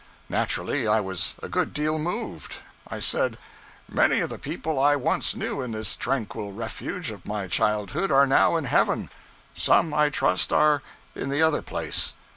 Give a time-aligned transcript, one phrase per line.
[0.29, 2.55] Naturally, I was a good deal moved.
[2.87, 3.37] I said,
[3.87, 8.25] 'Many of the people I once knew in this tranquil refuge of my childhood are
[8.25, 9.11] now in heaven;
[9.53, 10.81] some, I trust, are
[11.13, 12.15] in the other place.'